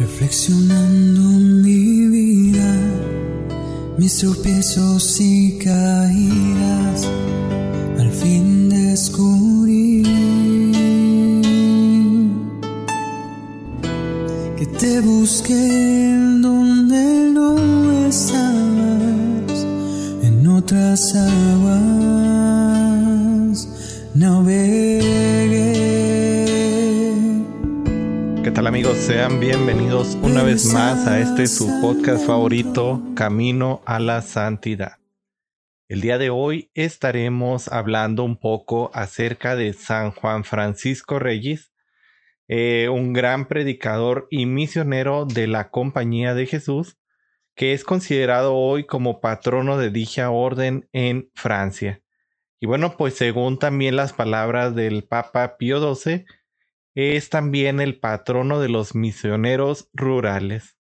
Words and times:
Reflexionando 0.00 1.20
mi 1.20 2.06
vida, 2.06 2.74
mis 3.98 4.16
tropiezos 4.16 5.20
y 5.20 5.58
caídas, 5.58 7.06
al 7.98 8.10
fin 8.10 8.70
descubrí 8.70 10.02
que 14.56 14.66
te 14.78 15.00
busqué 15.02 16.16
donde 16.40 17.30
no 17.34 18.06
estabas, 18.08 19.66
en 20.22 20.46
otras 20.46 21.14
aguas 21.14 22.19
¿Qué 28.42 28.50
tal 28.50 28.66
amigos? 28.66 28.96
Sean 28.96 29.38
bienvenidos 29.38 30.16
una 30.22 30.42
vez 30.42 30.72
más 30.72 31.06
a 31.06 31.20
este 31.20 31.46
su 31.46 31.68
podcast 31.82 32.26
favorito, 32.26 33.02
Camino 33.14 33.82
a 33.84 34.00
la 34.00 34.22
Santidad. 34.22 34.96
El 35.88 36.00
día 36.00 36.16
de 36.16 36.30
hoy 36.30 36.70
estaremos 36.72 37.68
hablando 37.68 38.24
un 38.24 38.38
poco 38.38 38.90
acerca 38.94 39.56
de 39.56 39.74
San 39.74 40.10
Juan 40.12 40.44
Francisco 40.44 41.18
Reyes, 41.18 41.74
eh, 42.48 42.88
un 42.88 43.12
gran 43.12 43.46
predicador 43.46 44.26
y 44.30 44.46
misionero 44.46 45.26
de 45.26 45.46
la 45.46 45.68
Compañía 45.70 46.32
de 46.32 46.46
Jesús, 46.46 46.96
que 47.54 47.74
es 47.74 47.84
considerado 47.84 48.56
hoy 48.56 48.86
como 48.86 49.20
patrono 49.20 49.76
de 49.76 49.90
dicha 49.90 50.30
orden 50.30 50.88
en 50.92 51.30
Francia. 51.34 52.00
Y 52.58 52.64
bueno, 52.64 52.96
pues 52.96 53.14
según 53.14 53.58
también 53.58 53.96
las 53.96 54.14
palabras 54.14 54.74
del 54.74 55.04
Papa 55.04 55.58
Pío 55.58 55.94
XII, 55.94 56.24
es 57.00 57.30
también 57.30 57.80
el 57.80 57.98
patrono 57.98 58.60
de 58.60 58.68
los 58.68 58.94
misioneros 58.94 59.88
rurales. 59.92 60.76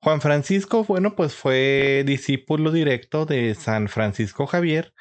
Juan 0.00 0.20
Francisco, 0.20 0.84
bueno, 0.84 1.14
pues 1.14 1.34
fue 1.34 2.02
discípulo 2.04 2.72
directo 2.72 3.24
de 3.24 3.54
San 3.54 3.88
Francisco 3.88 4.46
Javier 4.46 4.92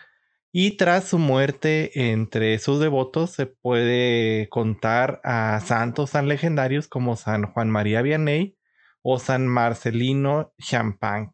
y 0.51 0.77
tras 0.77 1.05
su 1.05 1.17
muerte 1.17 2.11
entre 2.11 2.59
sus 2.59 2.79
devotos 2.79 3.31
se 3.31 3.47
puede 3.47 4.47
contar 4.49 5.19
a 5.23 5.59
santos 5.61 6.11
tan 6.11 6.27
legendarios 6.27 6.87
como 6.87 7.15
San 7.15 7.45
Juan 7.45 7.69
María 7.69 8.01
Vianney 8.01 8.57
o 9.01 9.17
San 9.17 9.47
Marcelino 9.47 10.53
Champagne. 10.59 11.31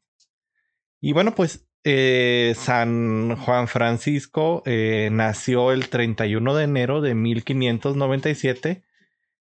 Y 1.01 1.13
bueno, 1.13 1.35
pues 1.35 1.67
eh, 1.83 2.53
San 2.57 3.35
Juan 3.35 3.67
Francisco 3.67 4.63
eh, 4.65 5.09
nació 5.11 5.71
el 5.71 5.89
31 5.89 6.55
de 6.55 6.63
enero 6.63 7.01
de 7.01 7.15
1597 7.15 8.86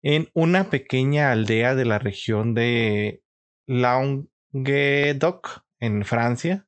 en 0.01 0.29
una 0.33 0.69
pequeña 0.69 1.31
aldea 1.31 1.75
de 1.75 1.85
la 1.85 1.99
región 1.99 2.53
de 2.53 3.21
Languedoc, 3.67 5.63
en 5.79 6.05
Francia. 6.05 6.65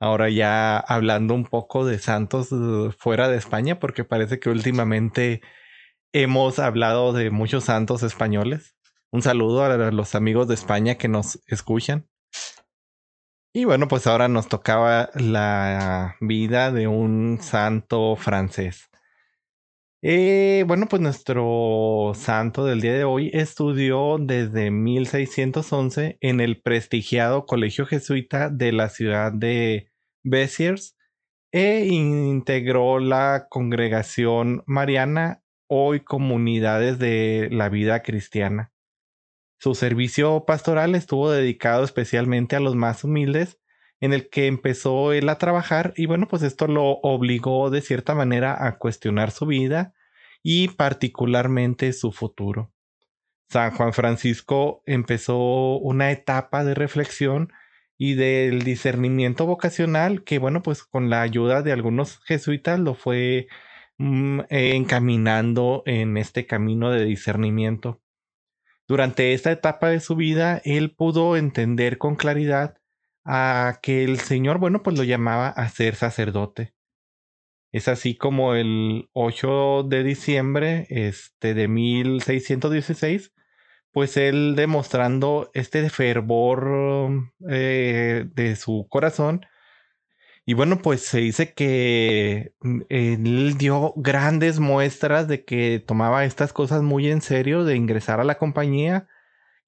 Ahora 0.00 0.30
ya 0.30 0.78
hablando 0.78 1.34
un 1.34 1.44
poco 1.44 1.86
de 1.86 1.98
santos 1.98 2.48
fuera 2.98 3.28
de 3.28 3.36
España, 3.36 3.78
porque 3.78 4.04
parece 4.04 4.40
que 4.40 4.50
últimamente 4.50 5.42
hemos 6.12 6.58
hablado 6.58 7.12
de 7.12 7.30
muchos 7.30 7.64
santos 7.64 8.02
españoles. 8.02 8.76
Un 9.10 9.22
saludo 9.22 9.64
a 9.64 9.76
los 9.90 10.14
amigos 10.14 10.48
de 10.48 10.54
España 10.54 10.96
que 10.96 11.08
nos 11.08 11.40
escuchan. 11.46 12.08
Y 13.54 13.64
bueno, 13.64 13.86
pues 13.86 14.06
ahora 14.06 14.28
nos 14.28 14.48
tocaba 14.48 15.10
la 15.14 16.16
vida 16.20 16.72
de 16.72 16.88
un 16.88 17.38
santo 17.42 18.16
francés. 18.16 18.91
Eh, 20.04 20.64
bueno, 20.66 20.86
pues 20.88 21.00
nuestro 21.00 22.10
santo 22.16 22.64
del 22.64 22.80
día 22.80 22.92
de 22.94 23.04
hoy 23.04 23.30
estudió 23.32 24.18
desde 24.18 24.72
1611 24.72 26.18
en 26.20 26.40
el 26.40 26.60
prestigiado 26.60 27.46
Colegio 27.46 27.86
Jesuita 27.86 28.50
de 28.50 28.72
la 28.72 28.88
ciudad 28.88 29.32
de 29.32 29.92
Béziers 30.24 30.96
e 31.52 31.86
integró 31.86 32.98
la 32.98 33.46
congregación 33.48 34.64
mariana, 34.66 35.40
hoy 35.68 36.00
comunidades 36.00 36.98
de 36.98 37.48
la 37.52 37.68
vida 37.68 38.02
cristiana. 38.02 38.72
Su 39.60 39.76
servicio 39.76 40.44
pastoral 40.46 40.96
estuvo 40.96 41.30
dedicado 41.30 41.84
especialmente 41.84 42.56
a 42.56 42.60
los 42.60 42.74
más 42.74 43.04
humildes, 43.04 43.60
en 44.02 44.12
el 44.12 44.28
que 44.28 44.48
empezó 44.48 45.12
él 45.12 45.28
a 45.28 45.38
trabajar 45.38 45.94
y 45.96 46.06
bueno, 46.06 46.26
pues 46.26 46.42
esto 46.42 46.66
lo 46.66 46.98
obligó 47.02 47.70
de 47.70 47.80
cierta 47.80 48.16
manera 48.16 48.66
a 48.66 48.76
cuestionar 48.76 49.30
su 49.30 49.46
vida 49.46 49.94
y 50.42 50.68
particularmente 50.68 51.92
su 51.92 52.10
futuro. 52.10 52.72
San 53.48 53.70
Juan 53.70 53.92
Francisco 53.92 54.82
empezó 54.86 55.78
una 55.78 56.10
etapa 56.10 56.64
de 56.64 56.74
reflexión 56.74 57.52
y 57.96 58.14
del 58.14 58.64
discernimiento 58.64 59.46
vocacional 59.46 60.24
que 60.24 60.40
bueno, 60.40 60.64
pues 60.64 60.82
con 60.82 61.08
la 61.08 61.22
ayuda 61.22 61.62
de 61.62 61.70
algunos 61.70 62.18
jesuitas 62.24 62.80
lo 62.80 62.94
fue 62.94 63.46
mm, 63.98 64.40
encaminando 64.48 65.84
en 65.86 66.16
este 66.16 66.44
camino 66.46 66.90
de 66.90 67.04
discernimiento. 67.04 68.00
Durante 68.88 69.32
esta 69.32 69.52
etapa 69.52 69.90
de 69.90 70.00
su 70.00 70.16
vida, 70.16 70.60
él 70.64 70.90
pudo 70.90 71.36
entender 71.36 71.98
con 71.98 72.16
claridad 72.16 72.81
a 73.24 73.78
que 73.82 74.04
el 74.04 74.18
Señor, 74.20 74.58
bueno, 74.58 74.82
pues 74.82 74.96
lo 74.98 75.04
llamaba 75.04 75.48
a 75.48 75.68
ser 75.68 75.94
sacerdote. 75.96 76.74
Es 77.72 77.88
así 77.88 78.16
como 78.16 78.54
el 78.54 79.08
8 79.14 79.84
de 79.84 80.04
diciembre 80.04 80.86
este, 80.90 81.54
de 81.54 81.68
1616, 81.68 83.32
pues 83.92 84.16
él 84.16 84.54
demostrando 84.56 85.50
este 85.54 85.88
fervor 85.90 87.30
eh, 87.48 88.26
de 88.34 88.56
su 88.56 88.86
corazón. 88.90 89.46
Y 90.44 90.54
bueno, 90.54 90.78
pues 90.82 91.02
se 91.02 91.20
dice 91.20 91.54
que 91.54 92.52
mm, 92.60 92.80
él 92.88 93.56
dio 93.58 93.94
grandes 93.96 94.60
muestras 94.60 95.28
de 95.28 95.44
que 95.44 95.82
tomaba 95.86 96.24
estas 96.24 96.52
cosas 96.52 96.82
muy 96.82 97.08
en 97.10 97.22
serio, 97.22 97.64
de 97.64 97.76
ingresar 97.76 98.20
a 98.20 98.24
la 98.24 98.38
compañía 98.38 99.08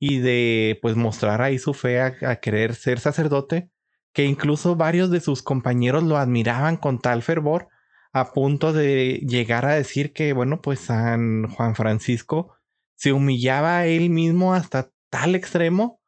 y 0.07 0.19
de 0.19 0.79
pues 0.83 0.97
mostrar 0.97 1.41
ahí 1.41 1.59
su 1.59 1.73
fe 1.73 1.99
a, 1.99 2.37
querer 2.37 2.75
ser 2.75 3.01
sacerdote, 3.01 3.71
que 4.13 4.27
incluso 4.27 4.77
varios 4.77 5.11
de 5.11 5.21
sus 5.21 5.43
compañeros 5.43 6.03
lo 6.05 6.19
admiraban 6.19 6.77
con 6.77 6.99
tal 6.99 7.23
fervor 7.23 7.69
a 8.13 8.33
punto 8.33 8.75
de 8.75 9.23
llegar 9.27 9.65
a 9.65 9.75
decir 9.75 10.13
que, 10.13 10.35
bueno, 10.35 10.61
pues 10.61 10.81
San 10.81 11.49
Juan 11.49 11.75
Francisco 11.75 12.55
se 12.97 13.15
humillaba 13.15 13.79
a 13.79 13.87
él 13.87 14.11
mismo 14.11 14.53
hasta 14.53 14.91
tal 15.09 15.35
extremo, 15.35 16.03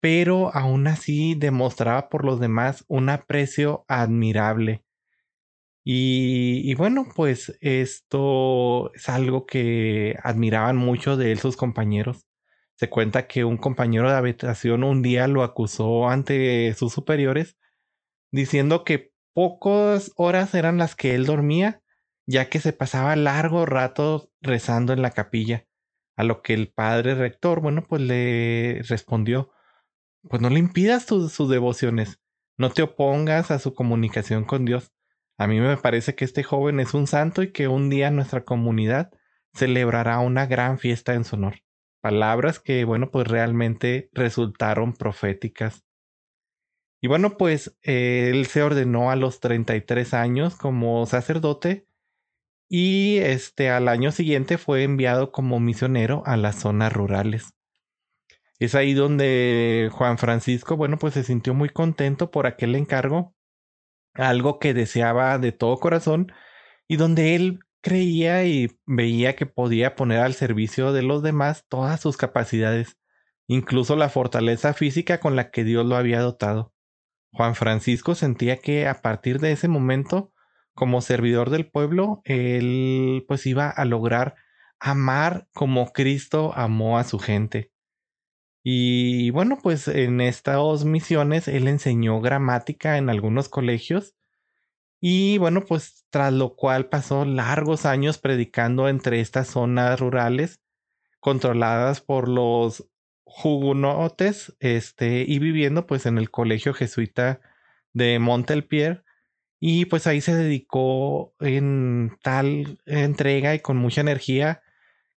pero 0.00 0.52
aún 0.52 0.88
así 0.88 1.36
demostraba 1.36 2.08
por 2.08 2.24
los 2.24 2.40
demás 2.40 2.84
un 2.88 3.10
aprecio 3.10 3.84
admirable. 3.86 4.82
Y, 5.84 6.62
y, 6.64 6.74
bueno, 6.74 7.06
pues 7.14 7.56
esto 7.60 8.92
es 8.94 9.08
algo 9.08 9.46
que 9.46 10.16
admiraban 10.24 10.76
mucho 10.76 11.16
de 11.16 11.30
él 11.30 11.38
sus 11.38 11.56
compañeros. 11.56 12.26
Se 12.76 12.90
cuenta 12.90 13.26
que 13.26 13.44
un 13.44 13.56
compañero 13.56 14.10
de 14.10 14.16
habitación 14.16 14.84
un 14.84 15.00
día 15.00 15.26
lo 15.28 15.42
acusó 15.42 16.08
ante 16.10 16.74
sus 16.74 16.92
superiores 16.92 17.56
diciendo 18.30 18.84
que 18.84 19.12
pocas 19.32 20.12
horas 20.16 20.54
eran 20.54 20.76
las 20.76 20.94
que 20.94 21.14
él 21.14 21.24
dormía, 21.24 21.82
ya 22.26 22.50
que 22.50 22.60
se 22.60 22.74
pasaba 22.74 23.16
largo 23.16 23.64
rato 23.64 24.30
rezando 24.42 24.92
en 24.92 25.00
la 25.00 25.12
capilla. 25.12 25.66
A 26.16 26.24
lo 26.24 26.42
que 26.42 26.52
el 26.52 26.70
padre 26.70 27.14
rector, 27.14 27.60
bueno, 27.60 27.82
pues 27.82 28.02
le 28.02 28.82
respondió, 28.88 29.52
pues 30.28 30.42
no 30.42 30.50
le 30.50 30.58
impidas 30.58 31.04
sus 31.06 31.48
devociones, 31.48 32.20
no 32.58 32.70
te 32.70 32.82
opongas 32.82 33.50
a 33.50 33.58
su 33.58 33.74
comunicación 33.74 34.44
con 34.44 34.66
Dios. 34.66 34.92
A 35.38 35.46
mí 35.46 35.60
me 35.60 35.76
parece 35.78 36.14
que 36.14 36.26
este 36.26 36.42
joven 36.42 36.80
es 36.80 36.92
un 36.94 37.06
santo 37.06 37.42
y 37.42 37.52
que 37.52 37.68
un 37.68 37.88
día 37.88 38.10
nuestra 38.10 38.44
comunidad 38.44 39.10
celebrará 39.54 40.18
una 40.20 40.46
gran 40.46 40.78
fiesta 40.78 41.14
en 41.14 41.24
su 41.24 41.36
honor 41.36 41.65
palabras 42.00 42.60
que, 42.60 42.84
bueno, 42.84 43.10
pues 43.10 43.28
realmente 43.28 44.10
resultaron 44.12 44.94
proféticas. 44.94 45.84
Y 47.00 47.08
bueno, 47.08 47.36
pues 47.36 47.76
él 47.82 48.46
se 48.46 48.62
ordenó 48.62 49.10
a 49.10 49.16
los 49.16 49.40
33 49.40 50.14
años 50.14 50.56
como 50.56 51.04
sacerdote 51.06 51.86
y 52.68 53.18
este 53.18 53.70
al 53.70 53.88
año 53.88 54.10
siguiente 54.12 54.58
fue 54.58 54.82
enviado 54.82 55.30
como 55.30 55.60
misionero 55.60 56.22
a 56.26 56.36
las 56.36 56.56
zonas 56.56 56.92
rurales. 56.92 57.54
Es 58.58 58.74
ahí 58.74 58.94
donde 58.94 59.90
Juan 59.92 60.18
Francisco, 60.18 60.76
bueno, 60.76 60.98
pues 60.98 61.14
se 61.14 61.24
sintió 61.24 61.52
muy 61.54 61.68
contento 61.68 62.30
por 62.30 62.46
aquel 62.46 62.74
encargo, 62.74 63.34
algo 64.14 64.58
que 64.58 64.72
deseaba 64.72 65.38
de 65.38 65.52
todo 65.52 65.78
corazón 65.78 66.32
y 66.88 66.96
donde 66.96 67.34
él 67.36 67.60
creía 67.86 68.44
y 68.44 68.80
veía 68.84 69.36
que 69.36 69.46
podía 69.46 69.94
poner 69.94 70.18
al 70.18 70.34
servicio 70.34 70.92
de 70.92 71.02
los 71.02 71.22
demás 71.22 71.66
todas 71.68 72.00
sus 72.00 72.16
capacidades, 72.16 72.98
incluso 73.46 73.94
la 73.94 74.08
fortaleza 74.08 74.74
física 74.74 75.20
con 75.20 75.36
la 75.36 75.52
que 75.52 75.62
Dios 75.62 75.86
lo 75.86 75.94
había 75.94 76.20
dotado. 76.20 76.74
Juan 77.30 77.54
Francisco 77.54 78.16
sentía 78.16 78.56
que 78.56 78.88
a 78.88 79.02
partir 79.02 79.38
de 79.38 79.52
ese 79.52 79.68
momento, 79.68 80.32
como 80.74 81.00
servidor 81.00 81.50
del 81.50 81.70
pueblo, 81.70 82.22
él 82.24 83.24
pues 83.28 83.46
iba 83.46 83.70
a 83.70 83.84
lograr 83.84 84.34
amar 84.80 85.46
como 85.54 85.92
Cristo 85.92 86.52
amó 86.56 86.98
a 86.98 87.04
su 87.04 87.20
gente. 87.20 87.70
Y 88.64 89.30
bueno, 89.30 89.60
pues 89.62 89.86
en 89.86 90.20
estas 90.20 90.84
misiones 90.84 91.46
él 91.46 91.68
enseñó 91.68 92.20
gramática 92.20 92.98
en 92.98 93.10
algunos 93.10 93.48
colegios 93.48 94.16
y 95.00 95.38
bueno, 95.38 95.64
pues 95.64 96.06
tras 96.10 96.32
lo 96.32 96.56
cual 96.56 96.88
pasó 96.88 97.24
largos 97.24 97.86
años 97.86 98.18
predicando 98.18 98.88
entre 98.88 99.20
estas 99.20 99.48
zonas 99.48 100.00
rurales 100.00 100.60
controladas 101.20 102.00
por 102.00 102.28
los 102.28 102.88
hugonotes, 103.24 104.56
este, 104.60 105.24
y 105.26 105.38
viviendo 105.38 105.86
pues 105.86 106.06
en 106.06 106.18
el 106.18 106.30
colegio 106.30 106.72
jesuita 106.74 107.40
de 107.92 108.18
Montelpierre. 108.18 109.02
Y 109.58 109.86
pues 109.86 110.06
ahí 110.06 110.20
se 110.20 110.34
dedicó 110.34 111.34
en 111.40 112.16
tal 112.22 112.78
entrega 112.86 113.54
y 113.54 113.60
con 113.60 113.76
mucha 113.78 114.02
energía 114.02 114.62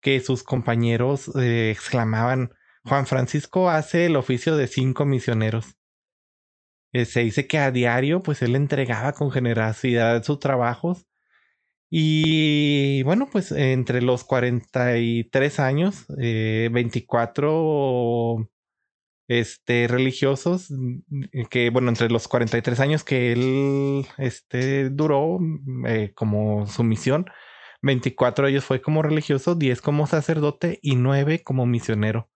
que 0.02 0.20
sus 0.22 0.44
compañeros 0.44 1.32
eh, 1.36 1.72
exclamaban, 1.72 2.54
Juan 2.84 3.08
Francisco 3.08 3.70
hace 3.70 4.06
el 4.06 4.16
oficio 4.16 4.56
de 4.56 4.68
cinco 4.68 5.06
misioneros. 5.06 5.76
Eh, 6.94 7.06
se 7.06 7.22
dice 7.22 7.48
que 7.48 7.58
a 7.60 7.72
diario, 7.72 8.22
pues 8.22 8.42
él 8.42 8.56
entregaba 8.56 9.14
con 9.14 9.32
generosidad 9.32 10.24
sus 10.24 10.40
trabajos. 10.40 11.08
Y 11.90 13.04
bueno, 13.04 13.30
pues 13.32 13.52
entre 13.52 14.02
los 14.02 14.24
43 14.26 15.60
años, 15.60 16.06
24 16.10 18.40
eh, 18.42 18.48
este, 19.28 19.88
religiosos, 19.88 20.72
mm, 20.72 21.44
que 21.50 21.70
bueno, 21.70 21.90
entre 21.90 22.10
los 22.10 22.28
43 22.28 22.80
años 22.80 23.04
que 23.04 23.32
él 23.34 24.06
este, 24.18 24.90
duró 24.90 25.40
eh, 25.88 26.14
como 26.16 26.68
su 26.68 26.84
misión, 26.84 27.26
24 27.82 28.46
de 28.46 28.52
ellos 28.52 28.66
fue 28.66 28.82
como 28.82 29.02
religioso, 29.04 29.56
10 29.56 29.82
como 29.82 30.08
sacerdote 30.08 30.80
y 30.82 30.96
9 30.96 31.44
como 31.44 31.66
misionero. 31.66 32.30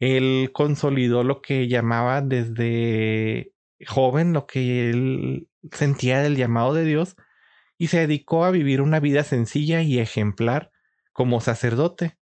Él 0.00 0.50
consolidó 0.52 1.24
lo 1.24 1.42
que 1.42 1.68
llamaba 1.68 2.22
desde 2.22 3.52
joven 3.86 4.32
lo 4.32 4.46
que 4.46 4.90
él 4.90 5.48
sentía 5.72 6.20
del 6.20 6.36
llamado 6.36 6.74
de 6.74 6.84
Dios 6.84 7.16
y 7.78 7.88
se 7.88 7.98
dedicó 7.98 8.44
a 8.44 8.50
vivir 8.50 8.80
una 8.80 9.00
vida 9.00 9.24
sencilla 9.24 9.82
y 9.82 9.98
ejemplar 9.98 10.70
como 11.12 11.40
sacerdote. 11.40 12.16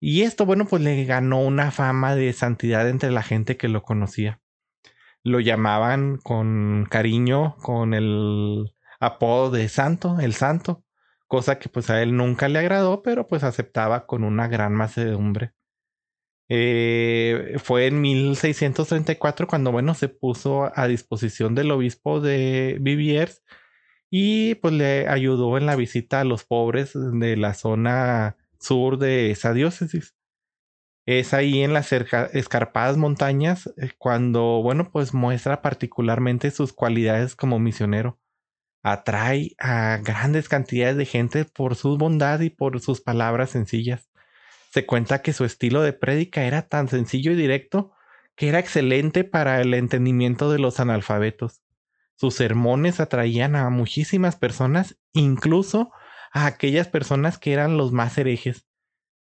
Y 0.00 0.22
esto, 0.22 0.46
bueno, 0.46 0.66
pues 0.66 0.82
le 0.82 1.04
ganó 1.04 1.40
una 1.40 1.70
fama 1.70 2.14
de 2.14 2.32
santidad 2.32 2.88
entre 2.88 3.10
la 3.10 3.22
gente 3.22 3.56
que 3.56 3.68
lo 3.68 3.82
conocía. 3.82 4.40
Lo 5.22 5.38
llamaban 5.40 6.18
con 6.18 6.86
cariño, 6.90 7.56
con 7.62 7.94
el 7.94 8.74
apodo 8.98 9.50
de 9.50 9.68
santo, 9.68 10.18
el 10.20 10.34
santo, 10.34 10.84
cosa 11.28 11.58
que 11.58 11.68
pues 11.68 11.88
a 11.90 12.02
él 12.02 12.16
nunca 12.16 12.48
le 12.48 12.58
agradó, 12.58 13.02
pero 13.02 13.28
pues 13.28 13.44
aceptaba 13.44 14.06
con 14.06 14.24
una 14.24 14.48
gran 14.48 14.74
macedumbre. 14.74 15.52
Eh, 16.48 17.56
fue 17.62 17.86
en 17.86 18.00
1634 18.00 19.46
cuando, 19.46 19.72
bueno, 19.72 19.94
se 19.94 20.08
puso 20.08 20.70
a 20.74 20.86
disposición 20.88 21.54
del 21.54 21.70
obispo 21.70 22.20
de 22.20 22.78
Viviers 22.80 23.42
y 24.10 24.56
pues 24.56 24.74
le 24.74 25.08
ayudó 25.08 25.56
en 25.56 25.66
la 25.66 25.76
visita 25.76 26.20
a 26.20 26.24
los 26.24 26.44
pobres 26.44 26.92
de 26.94 27.36
la 27.36 27.54
zona 27.54 28.36
sur 28.60 28.98
de 28.98 29.30
esa 29.30 29.54
diócesis. 29.54 30.14
Es 31.06 31.34
ahí 31.34 31.62
en 31.62 31.72
las 31.72 31.92
escarpadas 31.92 32.96
montañas 32.96 33.72
eh, 33.78 33.92
cuando, 33.98 34.62
bueno, 34.62 34.90
pues 34.92 35.14
muestra 35.14 35.62
particularmente 35.62 36.50
sus 36.50 36.72
cualidades 36.72 37.34
como 37.34 37.58
misionero. 37.58 38.20
Atrae 38.84 39.54
a 39.58 39.98
grandes 39.98 40.48
cantidades 40.48 40.96
de 40.96 41.06
gente 41.06 41.44
por 41.44 41.76
su 41.76 41.96
bondad 41.98 42.40
y 42.40 42.50
por 42.50 42.80
sus 42.80 43.00
palabras 43.00 43.50
sencillas 43.50 44.11
se 44.72 44.86
cuenta 44.86 45.20
que 45.20 45.34
su 45.34 45.44
estilo 45.44 45.82
de 45.82 45.92
prédica 45.92 46.44
era 46.44 46.62
tan 46.62 46.88
sencillo 46.88 47.32
y 47.32 47.36
directo 47.36 47.92
que 48.34 48.48
era 48.48 48.58
excelente 48.58 49.22
para 49.22 49.60
el 49.60 49.74
entendimiento 49.74 50.50
de 50.50 50.58
los 50.58 50.80
analfabetos. 50.80 51.62
Sus 52.16 52.34
sermones 52.36 52.98
atraían 52.98 53.54
a 53.54 53.68
muchísimas 53.68 54.36
personas, 54.36 54.96
incluso 55.12 55.90
a 56.32 56.46
aquellas 56.46 56.88
personas 56.88 57.38
que 57.38 57.52
eran 57.52 57.76
los 57.76 57.92
más 57.92 58.16
herejes, 58.16 58.64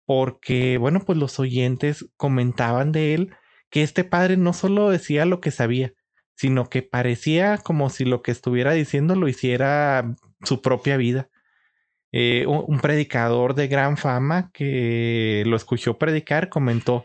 porque, 0.06 0.80
bueno, 0.80 1.01
pues 1.06 1.19
los 1.19 1.39
oyentes 1.39 2.10
comentaban 2.18 2.92
de 2.92 3.13
él 3.13 3.36
que 3.69 3.84
este 3.84 4.04
padre 4.04 4.38
no 4.38 4.54
solo 4.54 4.89
decía 4.89 5.25
lo 5.25 5.39
que 5.39 5.51
sabía, 5.51 5.94
sino 6.36 6.68
que 6.68 6.81
parecía 6.81 7.60
como 7.60 7.92
si 7.92 8.06
lo 8.06 8.24
que 8.24 8.31
estuviera 8.31 8.72
diciendo 8.72 9.16
lo 9.16 9.28
hiciera 9.28 10.16
su 10.44 10.63
propia 10.63 10.98
vida. 10.98 11.30
Eh, 12.13 12.45
un, 12.48 12.80
predicador 12.80 13.54
de 13.54 13.68
gran 13.68 13.98
fama 13.98 14.50
que 14.54 15.44
lo 15.45 15.57
escuchó 15.57 15.98
predicar 15.98 16.50
comentó, 16.50 17.04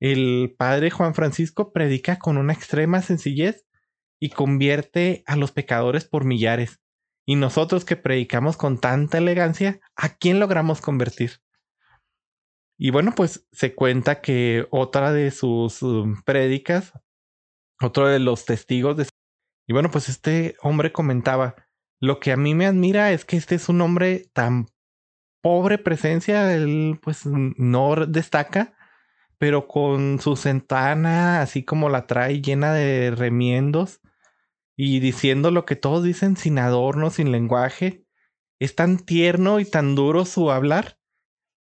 el 0.00 0.54
padre 0.56 0.90
Juan 0.90 1.14
Francisco 1.14 1.72
predica 1.72 2.18
con 2.18 2.38
una 2.38 2.52
extrema 2.52 3.02
sencillez 3.02 3.66
y 4.20 4.30
convierte 4.30 5.22
a 5.26 5.36
los 5.36 5.52
pecadores 5.52 6.04
por 6.04 6.24
millares. 6.24 6.80
Y 7.26 7.36
nosotros 7.36 7.84
que 7.84 7.96
predicamos 7.96 8.56
con 8.56 8.80
tanta 8.80 9.18
elegancia, 9.18 9.80
¿a 9.96 10.16
quién 10.16 10.40
logramos 10.40 10.80
convertir? 10.80 11.40
Y 12.78 12.90
bueno, 12.90 13.12
pues 13.14 13.46
se 13.52 13.74
cuenta 13.74 14.20
que 14.20 14.66
otra 14.70 15.12
de 15.12 15.30
sus 15.30 15.82
um, 15.82 16.22
prédicas, 16.22 16.92
otro 17.82 18.06
de 18.06 18.20
los 18.20 18.44
testigos 18.44 18.96
de... 18.96 19.08
Y 19.66 19.72
bueno, 19.72 19.90
pues 19.90 20.08
este 20.08 20.56
hombre 20.62 20.92
comentaba, 20.92 21.54
lo 22.00 22.20
que 22.20 22.32
a 22.32 22.36
mí 22.36 22.54
me 22.54 22.66
admira 22.66 23.12
es 23.12 23.24
que 23.24 23.36
este 23.36 23.56
es 23.56 23.68
un 23.68 23.80
hombre 23.80 24.28
tan 24.32 24.66
pobre 25.42 25.78
presencia, 25.78 26.54
él 26.54 26.98
pues 27.02 27.26
no 27.26 28.06
destaca, 28.06 28.74
pero 29.38 29.68
con 29.68 30.20
su 30.20 30.36
centana 30.36 31.42
así 31.42 31.64
como 31.64 31.88
la 31.88 32.06
trae 32.06 32.40
llena 32.40 32.72
de 32.72 33.10
remiendos 33.10 34.00
y 34.76 35.00
diciendo 35.00 35.50
lo 35.50 35.64
que 35.64 35.76
todos 35.76 36.04
dicen 36.04 36.36
sin 36.36 36.58
adorno, 36.58 37.10
sin 37.10 37.32
lenguaje, 37.32 38.04
es 38.60 38.74
tan 38.74 38.98
tierno 38.98 39.60
y 39.60 39.64
tan 39.64 39.94
duro 39.94 40.24
su 40.24 40.50
hablar, 40.50 40.98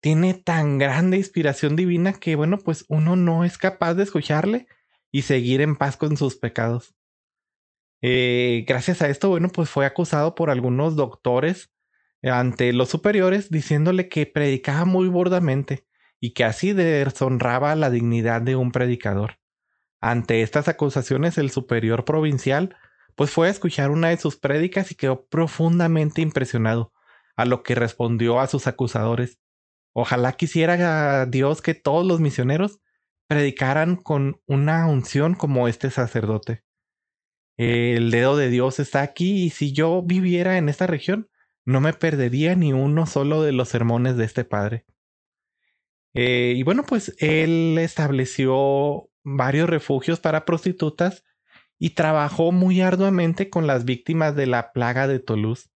tiene 0.00 0.34
tan 0.34 0.78
grande 0.78 1.16
inspiración 1.16 1.76
divina 1.76 2.12
que 2.12 2.36
bueno, 2.36 2.58
pues 2.58 2.84
uno 2.88 3.16
no 3.16 3.44
es 3.44 3.58
capaz 3.58 3.94
de 3.94 4.02
escucharle 4.04 4.66
y 5.12 5.22
seguir 5.22 5.60
en 5.60 5.76
paz 5.76 5.96
con 5.96 6.16
sus 6.16 6.36
pecados. 6.36 6.94
Eh, 8.04 8.64
gracias 8.66 9.00
a 9.00 9.08
esto, 9.08 9.28
bueno, 9.28 9.48
pues 9.48 9.70
fue 9.70 9.86
acusado 9.86 10.34
por 10.34 10.50
algunos 10.50 10.96
doctores 10.96 11.72
ante 12.22 12.72
los 12.72 12.88
superiores 12.88 13.48
diciéndole 13.50 14.08
que 14.08 14.26
predicaba 14.26 14.84
muy 14.84 15.08
burdamente 15.08 15.86
y 16.20 16.34
que 16.34 16.44
así 16.44 16.72
deshonraba 16.72 17.74
la 17.76 17.90
dignidad 17.90 18.42
de 18.42 18.56
un 18.56 18.72
predicador. 18.72 19.38
Ante 20.00 20.42
estas 20.42 20.66
acusaciones, 20.66 21.38
el 21.38 21.50
superior 21.50 22.04
provincial 22.04 22.76
pues 23.14 23.30
fue 23.30 23.46
a 23.48 23.50
escuchar 23.50 23.90
una 23.90 24.08
de 24.08 24.16
sus 24.16 24.36
prédicas 24.36 24.90
y 24.90 24.96
quedó 24.96 25.26
profundamente 25.26 26.22
impresionado, 26.22 26.92
a 27.36 27.44
lo 27.44 27.62
que 27.62 27.74
respondió 27.74 28.40
a 28.40 28.48
sus 28.48 28.66
acusadores. 28.66 29.38
Ojalá 29.92 30.32
quisiera 30.32 31.26
Dios 31.26 31.62
que 31.62 31.74
todos 31.74 32.04
los 32.06 32.20
misioneros 32.20 32.80
predicaran 33.28 33.96
con 33.96 34.40
una 34.46 34.86
unción 34.86 35.34
como 35.34 35.68
este 35.68 35.90
sacerdote 35.90 36.64
el 37.56 38.10
dedo 38.10 38.36
de 38.36 38.48
Dios 38.48 38.80
está 38.80 39.02
aquí 39.02 39.44
y 39.44 39.50
si 39.50 39.72
yo 39.72 40.02
viviera 40.02 40.58
en 40.58 40.68
esta 40.68 40.86
región, 40.86 41.28
no 41.64 41.80
me 41.80 41.92
perdería 41.92 42.54
ni 42.56 42.72
uno 42.72 43.06
solo 43.06 43.42
de 43.42 43.52
los 43.52 43.68
sermones 43.68 44.16
de 44.16 44.24
este 44.24 44.44
padre. 44.44 44.84
Eh, 46.14 46.54
y 46.56 46.62
bueno, 46.62 46.84
pues 46.84 47.14
él 47.18 47.78
estableció 47.78 49.08
varios 49.24 49.68
refugios 49.68 50.20
para 50.20 50.44
prostitutas 50.44 51.24
y 51.78 51.90
trabajó 51.90 52.52
muy 52.52 52.80
arduamente 52.80 53.48
con 53.48 53.66
las 53.66 53.84
víctimas 53.84 54.36
de 54.36 54.46
la 54.46 54.72
plaga 54.72 55.08
de 55.08 55.20
Toulouse. 55.20 55.70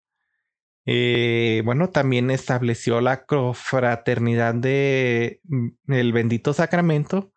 Eh, 0.85 1.61
bueno, 1.63 1.89
también 1.89 2.29
estableció 2.29 2.99
la 2.99 3.25
confraternidad 3.25 4.53
de 4.53 5.39
mm, 5.43 5.93
el 5.93 6.11
bendito 6.11 6.53
sacramento 6.53 7.33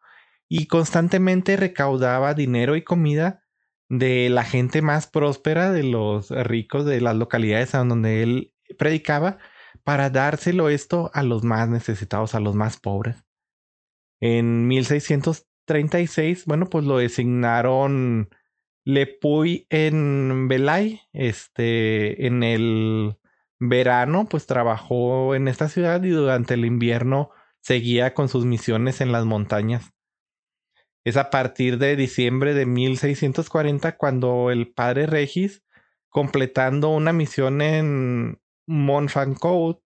y 0.49 0.67
constantemente 0.67 1.57
recaudaba 1.57 2.35
dinero 2.35 2.77
y 2.77 2.83
comida 2.83 3.46
de 3.89 4.29
la 4.31 4.45
gente 4.45 4.83
más 4.83 5.07
próspera, 5.07 5.73
de 5.73 5.85
los 5.85 6.31
ricos 6.31 6.85
de 6.85 7.01
las 7.01 7.17
localidades 7.17 7.75
a 7.75 7.85
donde 7.85 8.23
él 8.23 8.53
predicaba, 8.79 9.39
para 9.85 10.11
dárselo 10.11 10.69
esto 10.69 11.11
a 11.15 11.23
los 11.23 11.45
más 11.45 11.69
necesitados, 11.69 12.35
a 12.35 12.41
los 12.41 12.55
más 12.55 12.79
pobres. 12.79 13.25
En 14.21 14.67
1636, 14.67 16.47
bueno, 16.47 16.67
pues 16.67 16.85
lo 16.85 16.99
designaron 16.99 18.31
Lepuy 18.85 19.67
en 19.69 20.49
Belay, 20.49 21.01
este, 21.13 22.27
en 22.27 22.43
el 22.43 23.19
verano, 23.59 24.27
pues 24.29 24.47
trabajó 24.47 25.35
en 25.35 25.49
esta 25.49 25.69
ciudad 25.69 26.03
y 26.03 26.11
durante 26.11 26.55
el 26.55 26.65
invierno 26.65 27.31
seguía 27.61 28.15
con 28.15 28.29
sus 28.29 28.45
misiones 28.45 29.01
en 29.01 29.13
las 29.13 29.25
montañas. 29.25 29.93
Es 31.07 31.17
a 31.17 31.31
partir 31.31 31.79
de 31.79 31.95
diciembre 31.95 32.53
de 32.53 32.67
1640 32.67 33.97
cuando 33.97 34.51
el 34.51 34.73
padre 34.73 35.07
Regis, 35.07 35.63
completando 36.09 36.89
una 36.89 37.13
misión 37.13 37.63
en 37.63 38.41
Montfaucon, 38.67 39.79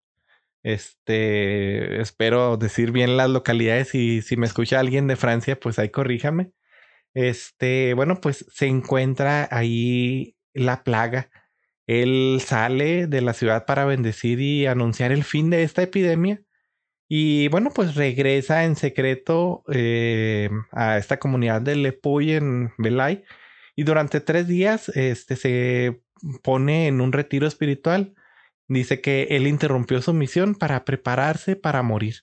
Este, 0.62 2.00
espero 2.00 2.56
decir 2.56 2.90
bien 2.90 3.18
las 3.18 3.28
localidades 3.28 3.94
y 3.94 4.22
si 4.22 4.38
me 4.38 4.46
escucha 4.46 4.80
alguien 4.80 5.08
de 5.08 5.16
Francia, 5.16 5.60
pues 5.60 5.78
ahí 5.78 5.90
corríjame. 5.90 6.52
Este, 7.12 7.92
bueno, 7.92 8.22
pues 8.22 8.46
se 8.50 8.68
encuentra 8.68 9.46
ahí 9.50 10.36
la 10.54 10.84
plaga. 10.84 11.30
Él 11.86 12.40
sale 12.42 13.06
de 13.08 13.20
la 13.20 13.34
ciudad 13.34 13.66
para 13.66 13.84
bendecir 13.84 14.40
y 14.40 14.64
anunciar 14.66 15.12
el 15.12 15.24
fin 15.24 15.50
de 15.50 15.64
esta 15.64 15.82
epidemia. 15.82 16.40
Y 17.12 17.48
bueno, 17.48 17.70
pues 17.74 17.96
regresa 17.96 18.64
en 18.64 18.76
secreto 18.76 19.64
eh, 19.72 20.48
a 20.70 20.96
esta 20.96 21.18
comunidad 21.18 21.60
de 21.60 21.74
Lepuy 21.74 22.34
en 22.34 22.72
Belay. 22.78 23.24
Y 23.74 23.82
durante 23.82 24.20
tres 24.20 24.46
días 24.46 24.90
este, 24.90 25.34
se 25.34 26.02
pone 26.44 26.86
en 26.86 27.00
un 27.00 27.10
retiro 27.10 27.48
espiritual. 27.48 28.14
Dice 28.68 29.00
que 29.00 29.24
él 29.30 29.48
interrumpió 29.48 30.00
su 30.00 30.14
misión 30.14 30.54
para 30.54 30.84
prepararse 30.84 31.56
para 31.56 31.82
morir. 31.82 32.18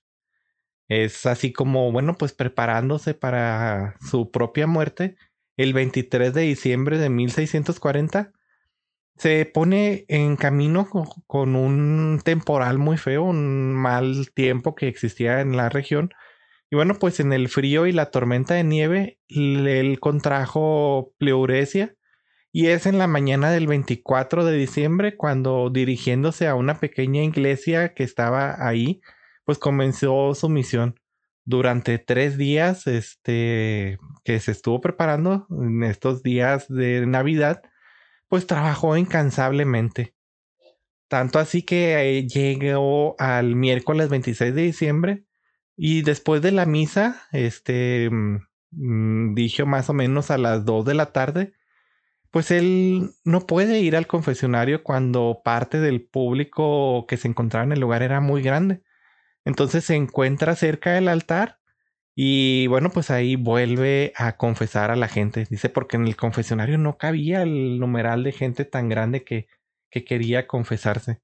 Es 0.88 1.26
así 1.26 1.52
como, 1.52 1.92
bueno, 1.92 2.18
pues 2.18 2.32
preparándose 2.32 3.14
para 3.14 3.98
su 4.00 4.32
propia 4.32 4.68
muerte. 4.68 5.18
El 5.58 5.74
23 5.74 6.34
de 6.34 6.44
diciembre 6.44 6.98
de 6.98 7.10
1640 7.10 8.32
se 9.18 9.46
pone 9.46 10.06
en 10.10 10.36
camino 10.36 10.88
con 11.26 11.56
un 11.56 12.22
temporal 12.24 12.78
muy 12.78 12.98
feo, 12.98 13.24
un 13.24 13.74
mal 13.74 14.30
tiempo 14.34 14.76
que 14.76 14.88
existía 14.88 15.42
en 15.42 15.58
la 15.58 15.70
región. 15.70 16.12
Y 16.70 16.76
bueno, 16.76 16.96
pues 17.00 17.20
en 17.20 17.34
el 17.34 17.50
frío 17.50 17.88
y 17.88 17.94
la 17.94 18.12
tormenta 18.12 18.54
de 18.54 18.64
nieve, 18.64 19.20
él 19.30 20.00
contrajo 20.00 21.14
pleuresia. 21.18 21.96
Y 22.52 22.68
es 22.68 22.86
en 22.86 22.98
la 22.98 23.08
mañana 23.08 23.52
del 23.52 23.68
24 23.68 24.46
de 24.46 24.58
diciembre 24.58 25.16
cuando 25.16 25.70
dirigiéndose 25.70 26.48
a 26.48 26.56
una 26.56 26.80
pequeña 26.80 27.24
iglesia 27.24 27.94
que 27.94 28.04
estaba 28.04 28.68
ahí, 28.68 29.02
pues 29.46 29.58
comenzó 29.60 30.34
su 30.36 30.50
misión. 30.50 31.00
Durante 31.46 31.98
tres 31.98 32.38
días, 32.38 32.88
este, 32.88 33.98
que 34.26 34.40
se 34.40 34.52
estuvo 34.52 34.82
preparando 34.82 35.48
en 35.50 35.84
estos 35.84 36.22
días 36.22 36.68
de 36.68 37.06
Navidad, 37.06 37.64
pues 38.28 38.48
trabajó 38.48 38.98
incansablemente. 38.98 40.16
Tanto 41.08 41.40
así 41.40 41.62
que 41.64 42.18
eh, 42.20 42.28
llegó 42.28 43.16
al 43.20 43.56
miércoles 43.56 44.10
26 44.10 44.54
de 44.54 44.62
diciembre 44.62 45.24
y 45.78 46.02
después 46.02 46.42
de 46.42 46.52
la 46.52 46.66
misa, 46.66 47.22
este, 47.32 48.10
mm, 48.12 48.40
mm, 48.72 49.36
dijo 49.36 49.66
más 49.66 49.90
o 49.90 49.94
menos 49.94 50.32
a 50.32 50.38
las 50.38 50.66
2 50.66 50.86
de 50.86 50.94
la 50.96 51.14
tarde, 51.14 51.54
pues 52.32 52.52
él 52.52 53.12
no 53.24 53.48
puede 53.48 53.80
ir 53.80 53.96
al 53.96 54.08
confesionario 54.08 54.84
cuando 54.84 55.42
parte 55.44 55.80
del 55.80 56.06
público 56.06 57.06
que 57.08 57.18
se 57.18 57.28
encontraba 57.28 57.66
en 57.66 57.72
el 57.74 57.80
lugar 57.80 58.04
era 58.04 58.20
muy 58.22 58.42
grande. 58.42 58.84
Entonces 59.46 59.86
se 59.86 59.96
encuentra 59.96 60.56
cerca 60.56 60.94
del 60.94 61.08
altar 61.08 61.57
y 62.20 62.66
bueno, 62.66 62.90
pues 62.90 63.12
ahí 63.12 63.36
vuelve 63.36 64.12
a 64.16 64.38
confesar 64.38 64.90
a 64.90 64.96
la 64.96 65.08
gente. 65.08 65.46
Dice, 65.48 65.70
porque 65.70 65.98
en 65.98 66.08
el 66.08 66.16
confesionario 66.16 66.80
no 66.80 66.98
cabía 66.98 67.44
el 67.44 67.80
numeral 67.80 68.24
de 68.24 68.32
gente 68.32 68.66
tan 68.66 68.90
grande 68.90 69.24
que, 69.24 69.48
que 69.92 70.04
quería 70.04 70.48
confesarse. 70.48 71.22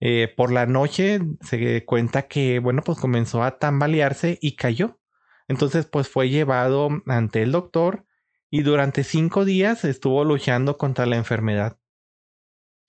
Eh, 0.00 0.30
por 0.36 0.52
la 0.52 0.66
noche 0.66 1.20
se 1.40 1.86
cuenta 1.86 2.28
que, 2.28 2.58
bueno, 2.58 2.82
pues 2.82 2.98
comenzó 2.98 3.42
a 3.42 3.58
tambalearse 3.58 4.38
y 4.42 4.56
cayó. 4.56 5.00
Entonces, 5.48 5.86
pues 5.86 6.10
fue 6.10 6.28
llevado 6.28 6.90
ante 7.06 7.40
el 7.40 7.52
doctor 7.52 8.04
y 8.50 8.60
durante 8.60 9.04
cinco 9.04 9.46
días 9.46 9.86
estuvo 9.86 10.22
luchando 10.22 10.76
contra 10.76 11.06
la 11.06 11.16
enfermedad. 11.16 11.78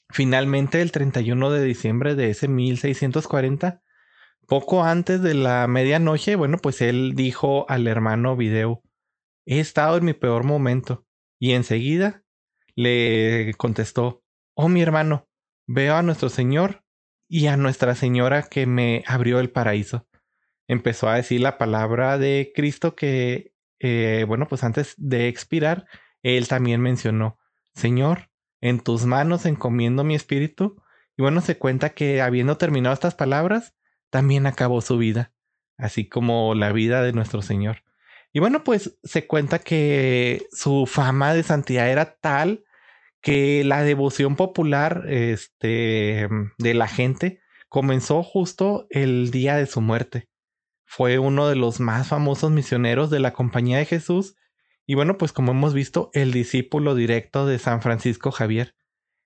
Finalmente, 0.09 0.81
el 0.81 0.91
31 0.91 1.49
de 1.49 1.63
diciembre 1.63 2.15
de 2.15 2.31
ese 2.31 2.49
1640, 2.49 3.81
poco 4.47 4.83
antes 4.83 5.21
de 5.21 5.33
la 5.33 5.67
medianoche, 5.67 6.35
bueno, 6.35 6.57
pues 6.57 6.81
él 6.81 7.13
dijo 7.15 7.65
al 7.69 7.87
hermano 7.87 8.35
Video, 8.35 8.81
he 9.45 9.59
estado 9.59 9.97
en 9.97 10.05
mi 10.05 10.13
peor 10.13 10.43
momento. 10.43 11.05
Y 11.39 11.51
enseguida 11.51 12.23
le 12.75 13.53
contestó, 13.57 14.23
oh 14.55 14.69
mi 14.69 14.81
hermano, 14.81 15.27
veo 15.67 15.95
a 15.95 16.01
nuestro 16.01 16.29
Señor 16.29 16.83
y 17.27 17.47
a 17.47 17.57
Nuestra 17.57 17.95
Señora 17.95 18.43
que 18.43 18.65
me 18.65 19.03
abrió 19.07 19.39
el 19.39 19.49
paraíso. 19.49 20.07
Empezó 20.67 21.09
a 21.09 21.15
decir 21.15 21.41
la 21.41 21.57
palabra 21.57 22.17
de 22.17 22.51
Cristo 22.55 22.95
que, 22.95 23.53
eh, 23.79 24.25
bueno, 24.27 24.47
pues 24.47 24.63
antes 24.63 24.93
de 24.97 25.27
expirar, 25.27 25.87
él 26.23 26.47
también 26.47 26.81
mencionó, 26.81 27.37
Señor, 27.73 28.29
en 28.61 28.79
tus 28.79 29.05
manos 29.05 29.45
encomiendo 29.45 30.03
mi 30.03 30.15
espíritu. 30.15 30.81
Y 31.17 31.21
bueno, 31.21 31.41
se 31.41 31.57
cuenta 31.57 31.91
que 31.91 32.21
habiendo 32.21 32.57
terminado 32.57 32.93
estas 32.93 33.15
palabras, 33.15 33.75
también 34.15 34.47
acabó 34.47 34.79
su 34.79 34.97
vida, 34.97 35.33
así 35.77 36.07
como 36.07 36.55
la 36.55 36.71
vida 36.71 37.03
de 37.03 37.11
nuestro 37.11 37.41
Señor. 37.41 37.83
Y 38.31 38.39
bueno, 38.39 38.63
pues 38.63 38.97
se 39.03 39.27
cuenta 39.27 39.59
que 39.59 40.47
su 40.53 40.85
fama 40.87 41.33
de 41.33 41.43
santidad 41.43 41.89
era 41.89 42.15
tal 42.15 42.63
que 43.21 43.65
la 43.65 43.83
devoción 43.83 44.37
popular 44.37 45.03
este, 45.09 46.29
de 46.57 46.73
la 46.73 46.87
gente 46.87 47.41
comenzó 47.67 48.23
justo 48.23 48.87
el 48.89 49.31
día 49.31 49.57
de 49.57 49.65
su 49.65 49.81
muerte. 49.81 50.29
Fue 50.85 51.19
uno 51.19 51.49
de 51.49 51.57
los 51.57 51.81
más 51.81 52.07
famosos 52.07 52.51
misioneros 52.51 53.09
de 53.09 53.19
la 53.19 53.33
Compañía 53.33 53.79
de 53.79 53.85
Jesús 53.85 54.37
y 54.85 54.93
bueno, 54.95 55.17
pues 55.17 55.33
como 55.33 55.51
hemos 55.51 55.73
visto, 55.73 56.09
el 56.13 56.31
discípulo 56.31 56.95
directo 56.95 57.45
de 57.45 57.59
San 57.59 57.81
Francisco 57.81 58.31
Javier 58.31 58.75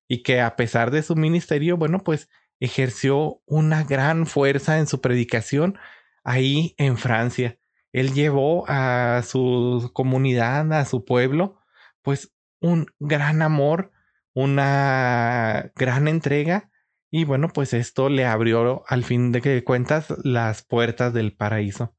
y 0.07 0.23
que 0.23 0.41
a 0.41 0.55
pesar 0.55 0.89
de 0.89 1.03
su 1.03 1.15
ministerio, 1.15 1.77
bueno, 1.77 1.99
pues 1.99 2.27
ejerció 2.59 3.41
una 3.45 3.83
gran 3.83 4.25
fuerza 4.25 4.79
en 4.79 4.87
su 4.87 5.01
predicación 5.01 5.77
ahí 6.23 6.75
en 6.77 6.97
Francia. 6.97 7.57
Él 7.91 8.13
llevó 8.13 8.65
a 8.67 9.21
su 9.25 9.91
comunidad, 9.93 10.71
a 10.73 10.85
su 10.85 11.05
pueblo, 11.05 11.59
pues 12.01 12.33
un 12.61 12.87
gran 12.99 13.41
amor, 13.41 13.91
una 14.33 15.71
gran 15.75 16.07
entrega 16.07 16.69
y 17.11 17.23
bueno, 17.23 17.49
pues 17.49 17.73
esto 17.73 18.09
le 18.09 18.25
abrió 18.25 18.83
al 18.87 19.03
fin 19.03 19.31
de 19.31 19.63
cuentas 19.63 20.13
las 20.23 20.61
puertas 20.61 21.13
del 21.13 21.35
paraíso. 21.35 21.95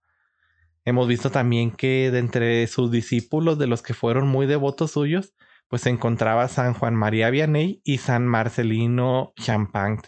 Hemos 0.85 1.09
visto 1.09 1.31
también 1.31 1.73
que 1.73 2.11
de 2.11 2.21
entre 2.21 2.67
sus 2.67 2.91
discípulos, 2.91 3.59
de 3.59 3.67
los 3.67 3.83
que 3.83 3.95
fueron 3.95 4.29
muy 4.29 4.47
devotos 4.47 4.93
suyos, 4.93 5.35
pues 5.69 5.83
se 5.83 5.91
encontraba 5.91 6.49
San 6.49 6.75
Juan 6.75 6.95
María 6.95 7.31
Vianney 7.31 7.81
y 7.85 7.99
San 7.99 8.27
Marcelino 8.27 9.33
Champagne. 9.37 10.01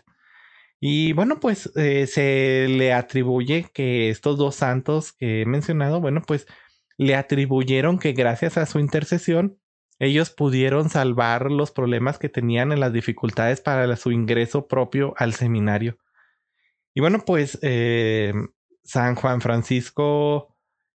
Y 0.85 1.13
bueno, 1.13 1.39
pues 1.39 1.71
eh, 1.77 2.09
se 2.09 2.67
le 2.69 2.93
atribuye 2.93 3.71
que 3.73 4.11
estos 4.11 4.37
dos 4.37 4.57
santos 4.57 5.13
que 5.13 5.43
he 5.43 5.47
mencionado, 5.47 6.01
bueno, 6.01 6.23
pues 6.27 6.49
le 6.99 7.15
atribuyeron 7.15 8.01
que 8.01 8.15
gracias 8.15 8.59
a 8.59 8.67
su 8.67 8.81
intercesión 8.81 9.61
ellos 10.01 10.31
pudieron 10.31 10.91
salvar 10.91 11.53
los 11.53 11.71
problemas 11.71 12.19
que 12.19 12.29
tenían 12.29 12.73
en 12.73 12.81
las 12.81 12.93
dificultades 12.93 13.61
para 13.61 13.95
su 13.95 14.11
ingreso 14.11 14.67
propio 14.67 15.15
al 15.19 15.35
seminario. 15.35 15.99
Y 16.95 17.01
bueno, 17.01 17.21
pues 17.25 17.61
eh, 17.63 18.33
San 18.83 19.15
Juan 19.15 19.41
Francisco 19.41 20.57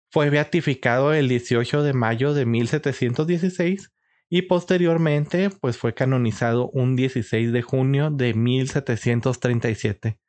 fue 0.09 0.31
beatificado 0.31 1.13
el 1.13 1.29
18 1.29 1.83
de 1.83 1.93
mayo 1.93 2.33
de 2.33 2.47
1716 2.47 3.91
y 4.29 4.43
posteriormente 4.43 5.49
pues 5.49 5.77
fue 5.77 5.93
canonizado 5.93 6.69
un 6.69 6.95
16 6.95 7.51
de 7.51 7.61
junio 7.61 8.09
de 8.11 8.33
1737. 8.33 10.19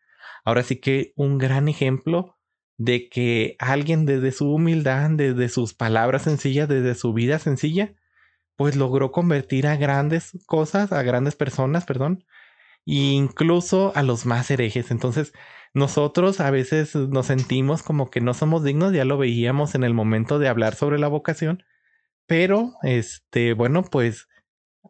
Ahora 0.44 0.62
sí 0.62 0.76
que 0.76 1.12
un 1.16 1.38
gran 1.38 1.68
ejemplo 1.68 2.36
de 2.78 3.08
que 3.08 3.56
alguien 3.58 4.06
desde 4.06 4.32
su 4.32 4.52
humildad, 4.52 5.10
desde 5.10 5.48
sus 5.48 5.74
palabras 5.74 6.22
sencillas, 6.22 6.68
desde 6.68 6.94
su 6.94 7.12
vida 7.12 7.38
sencilla, 7.38 7.94
pues 8.56 8.76
logró 8.76 9.12
convertir 9.12 9.66
a 9.66 9.76
grandes 9.76 10.32
cosas, 10.46 10.92
a 10.92 11.02
grandes 11.02 11.36
personas, 11.36 11.84
perdón, 11.84 12.24
e 12.86 12.94
incluso 12.94 13.92
a 13.94 14.02
los 14.02 14.26
más 14.26 14.50
herejes. 14.50 14.90
Entonces, 14.90 15.32
nosotros 15.74 16.40
a 16.40 16.50
veces 16.50 16.94
nos 16.94 17.26
sentimos 17.26 17.82
como 17.82 18.10
que 18.10 18.20
no 18.20 18.34
somos 18.34 18.64
dignos, 18.64 18.92
ya 18.92 19.04
lo 19.04 19.18
veíamos 19.18 19.74
en 19.74 19.84
el 19.84 19.94
momento 19.94 20.38
de 20.38 20.48
hablar 20.48 20.74
sobre 20.74 20.98
la 20.98 21.08
vocación, 21.08 21.64
pero, 22.26 22.74
este, 22.82 23.52
bueno, 23.52 23.82
pues 23.82 24.28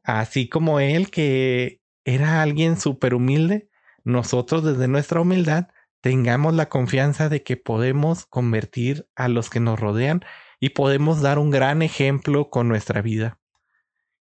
así 0.04 0.48
como 0.48 0.80
él, 0.80 1.10
que 1.10 1.80
era 2.04 2.42
alguien 2.42 2.78
súper 2.78 3.14
humilde, 3.14 3.68
nosotros 4.04 4.64
desde 4.64 4.88
nuestra 4.88 5.20
humildad 5.20 5.68
tengamos 6.00 6.54
la 6.54 6.68
confianza 6.68 7.28
de 7.28 7.42
que 7.42 7.56
podemos 7.56 8.26
convertir 8.26 9.08
a 9.16 9.28
los 9.28 9.50
que 9.50 9.60
nos 9.60 9.80
rodean 9.80 10.24
y 10.60 10.70
podemos 10.70 11.20
dar 11.20 11.38
un 11.38 11.50
gran 11.50 11.82
ejemplo 11.82 12.48
con 12.48 12.68
nuestra 12.68 13.02
vida. 13.02 13.40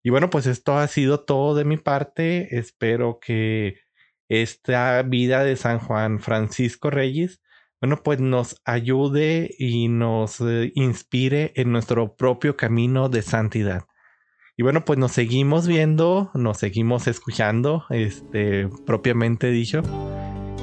Y 0.04 0.10
bueno, 0.10 0.30
pues 0.30 0.48
esto 0.48 0.78
ha 0.78 0.88
sido 0.88 1.24
todo 1.24 1.56
de 1.56 1.66
mi 1.66 1.78
parte. 1.78 2.58
Espero 2.58 3.20
que 3.20 3.80
esta 4.30 5.02
vida 5.04 5.44
de 5.44 5.56
San 5.56 5.80
Juan 5.80 6.20
Francisco 6.20 6.90
Reyes 6.90 7.42
bueno, 7.82 8.02
pues 8.04 8.20
nos 8.20 8.62
ayude 8.66 9.54
y 9.60 9.88
nos 9.88 10.42
eh, 10.42 10.72
inspire 10.76 11.52
en 11.56 11.72
nuestro 11.72 12.16
propio 12.16 12.56
camino 12.56 13.10
de 13.10 13.22
santidad. 13.22 13.84
Y 14.58 14.64
bueno, 14.64 14.86
pues 14.86 14.98
nos 14.98 15.12
seguimos 15.12 15.68
viendo, 15.68 16.32
nos 16.34 16.58
seguimos 16.58 17.08
escuchando, 17.08 17.84
este, 17.90 18.70
propiamente 18.86 19.52
dicho. 19.52 19.82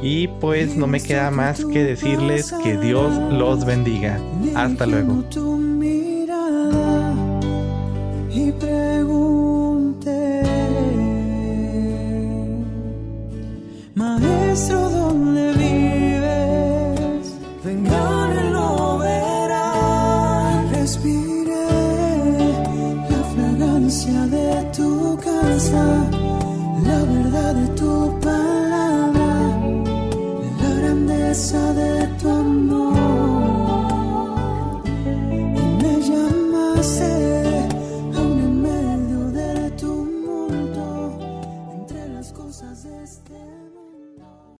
Y 0.02 0.28
pues 0.28 0.76
no 0.76 0.86
me 0.86 1.02
queda 1.02 1.30
más 1.30 1.64
que 1.64 1.84
decirles 1.84 2.52
que 2.64 2.76
Dios 2.78 3.14
los 3.32 3.64
bendiga. 3.66 4.18
Hasta 4.56 4.86
luego. 4.86 5.22